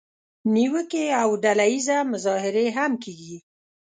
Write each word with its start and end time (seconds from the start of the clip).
نیوکې 0.55 1.05
او 1.21 1.29
ډله 1.43 1.65
اییزه 1.71 1.97
مظاهرې 2.11 2.67
هم 2.77 2.91
کیږي. 3.03 3.37